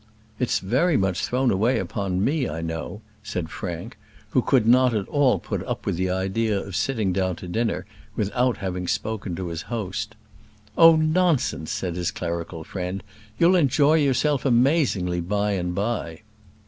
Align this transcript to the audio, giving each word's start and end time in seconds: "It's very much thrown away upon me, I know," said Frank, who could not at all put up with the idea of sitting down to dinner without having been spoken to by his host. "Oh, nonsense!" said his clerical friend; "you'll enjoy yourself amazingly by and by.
"It's 0.39 0.57
very 0.57 0.97
much 0.97 1.23
thrown 1.27 1.51
away 1.51 1.77
upon 1.77 2.25
me, 2.25 2.49
I 2.49 2.61
know," 2.63 3.03
said 3.21 3.51
Frank, 3.51 3.99
who 4.31 4.41
could 4.41 4.67
not 4.67 4.95
at 4.95 5.07
all 5.09 5.37
put 5.37 5.63
up 5.67 5.85
with 5.85 5.95
the 5.95 6.09
idea 6.09 6.59
of 6.59 6.75
sitting 6.75 7.13
down 7.13 7.35
to 7.35 7.47
dinner 7.47 7.85
without 8.15 8.57
having 8.57 8.85
been 8.85 8.91
spoken 8.91 9.35
to 9.35 9.43
by 9.43 9.49
his 9.51 9.61
host. 9.61 10.15
"Oh, 10.75 10.95
nonsense!" 10.95 11.69
said 11.71 11.95
his 11.97 12.09
clerical 12.09 12.63
friend; 12.63 13.03
"you'll 13.37 13.55
enjoy 13.55 13.97
yourself 13.97 14.43
amazingly 14.43 15.21
by 15.21 15.51
and 15.51 15.75
by. 15.75 16.21